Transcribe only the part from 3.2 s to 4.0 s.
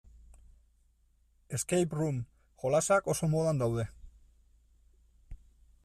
modan daude.